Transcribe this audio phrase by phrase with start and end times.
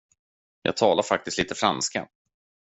[0.61, 2.07] Jag talar faktiskt lite franska.